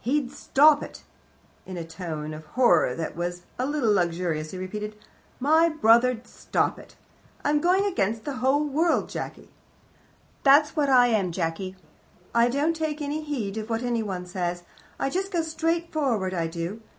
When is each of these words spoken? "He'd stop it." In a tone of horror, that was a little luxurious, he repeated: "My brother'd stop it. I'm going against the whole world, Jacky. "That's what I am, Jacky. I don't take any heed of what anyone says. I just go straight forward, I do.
"He'd 0.00 0.32
stop 0.32 0.82
it." 0.82 1.02
In 1.66 1.76
a 1.76 1.84
tone 1.84 2.32
of 2.32 2.46
horror, 2.46 2.94
that 2.94 3.14
was 3.14 3.42
a 3.58 3.66
little 3.66 3.92
luxurious, 3.92 4.50
he 4.52 4.56
repeated: 4.56 4.96
"My 5.38 5.68
brother'd 5.68 6.26
stop 6.26 6.78
it. 6.78 6.96
I'm 7.44 7.60
going 7.60 7.84
against 7.84 8.24
the 8.24 8.36
whole 8.36 8.64
world, 8.66 9.10
Jacky. 9.10 9.50
"That's 10.42 10.74
what 10.74 10.88
I 10.88 11.08
am, 11.08 11.32
Jacky. 11.32 11.76
I 12.34 12.48
don't 12.48 12.74
take 12.74 13.02
any 13.02 13.22
heed 13.22 13.58
of 13.58 13.68
what 13.68 13.82
anyone 13.82 14.24
says. 14.24 14.62
I 14.98 15.10
just 15.10 15.30
go 15.30 15.42
straight 15.42 15.92
forward, 15.92 16.32
I 16.32 16.46
do. 16.46 16.80